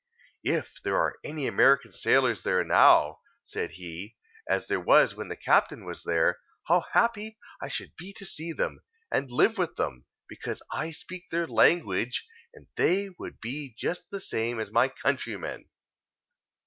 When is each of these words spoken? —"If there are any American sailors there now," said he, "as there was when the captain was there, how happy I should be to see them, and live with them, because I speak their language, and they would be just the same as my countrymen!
—"If 0.43 0.81
there 0.81 0.97
are 0.97 1.19
any 1.23 1.45
American 1.45 1.91
sailors 1.91 2.41
there 2.41 2.63
now," 2.63 3.19
said 3.43 3.69
he, 3.73 4.17
"as 4.49 4.65
there 4.65 4.79
was 4.79 5.13
when 5.13 5.27
the 5.27 5.35
captain 5.35 5.85
was 5.85 6.01
there, 6.01 6.39
how 6.67 6.85
happy 6.93 7.37
I 7.61 7.67
should 7.67 7.95
be 7.95 8.11
to 8.13 8.25
see 8.25 8.51
them, 8.51 8.81
and 9.11 9.29
live 9.29 9.59
with 9.59 9.75
them, 9.75 10.05
because 10.27 10.63
I 10.71 10.89
speak 10.89 11.29
their 11.29 11.45
language, 11.45 12.27
and 12.51 12.65
they 12.77 13.09
would 13.19 13.39
be 13.39 13.75
just 13.77 14.09
the 14.09 14.19
same 14.19 14.59
as 14.59 14.71
my 14.71 14.87
countrymen! 14.87 15.69